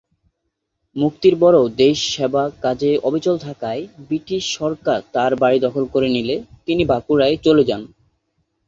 [0.95, 6.35] মুক্তির পরেও দেশ সেবা কাজে অবিচল থাকায় ব্রিটিশ সরকার তার বাড়ি দখল করে নিলে
[6.65, 7.81] তিনি বাঁকুড়ায় চলে যান।